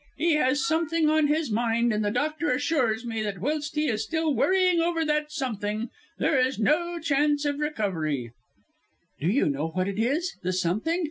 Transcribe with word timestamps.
He 0.17 0.33
has 0.33 0.65
something 0.65 1.11
on 1.11 1.27
his 1.27 1.51
mind, 1.51 1.93
and 1.93 2.03
the 2.03 2.09
doctor 2.09 2.49
assures 2.51 3.05
me 3.05 3.21
that 3.21 3.37
whilst 3.37 3.75
he 3.75 3.87
is 3.87 4.03
still 4.03 4.33
worrying 4.33 4.81
over 4.81 5.05
that 5.05 5.31
something, 5.31 5.91
there 6.17 6.39
is 6.39 6.57
no 6.57 6.97
chance 6.97 7.45
of 7.45 7.53
his 7.57 7.61
recovery." 7.61 8.31
"Do 9.19 9.27
you 9.27 9.47
know 9.47 9.67
what 9.67 9.87
it 9.87 9.99
is 9.99 10.37
the 10.41 10.53
something?" 10.53 10.99